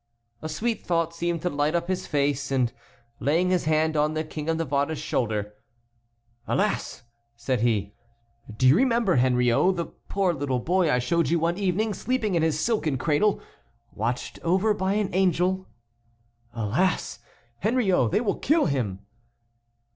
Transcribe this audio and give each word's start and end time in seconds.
A 0.41 0.49
sweet 0.49 0.83
thought 0.83 1.13
seemed 1.13 1.43
to 1.43 1.49
light 1.51 1.75
up 1.75 1.87
his 1.87 2.07
face, 2.07 2.49
and, 2.49 2.73
laying 3.19 3.51
his 3.51 3.65
hand 3.65 3.95
on 3.95 4.15
the 4.15 4.23
King 4.23 4.49
of 4.49 4.57
Navarre's 4.57 4.97
shoulder: 4.97 5.53
"Alas!" 6.47 7.03
said 7.35 7.61
he, 7.61 7.93
"do 8.51 8.67
you 8.67 8.75
remember, 8.75 9.17
Henriot, 9.17 9.75
the 9.75 9.85
poor 9.85 10.33
little 10.33 10.57
boy 10.57 10.91
I 10.91 10.97
showed 10.97 11.29
you 11.29 11.37
one 11.37 11.59
evening 11.59 11.93
sleeping 11.93 12.33
in 12.33 12.41
his 12.41 12.59
silken 12.59 12.97
cradle, 12.97 13.41
watched 13.93 14.39
over 14.41 14.73
by 14.73 14.93
an 14.93 15.13
angel? 15.13 15.69
Alas! 16.51 17.19
Henriot, 17.59 18.11
they 18.11 18.21
will 18.21 18.39
kill 18.39 18.65
him!" 18.65 19.05